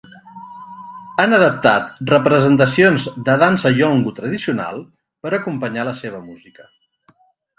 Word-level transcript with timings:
Han 1.23 1.35
adaptat 1.37 1.99
representacions 2.11 3.05
de 3.27 3.35
dansa 3.43 3.73
Yolngu 3.81 4.15
tradicional 4.21 4.81
per 5.27 5.35
acompanyar 5.39 5.87
la 5.91 5.97
seva 6.03 6.23
música. 6.31 6.69